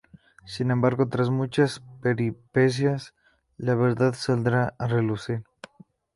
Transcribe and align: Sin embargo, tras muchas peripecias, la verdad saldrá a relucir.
Sin 0.47 0.71
embargo, 0.71 1.09
tras 1.09 1.29
muchas 1.29 1.83
peripecias, 2.01 3.13
la 3.57 3.75
verdad 3.75 4.15
saldrá 4.15 4.73
a 4.79 4.87
relucir. 4.87 5.43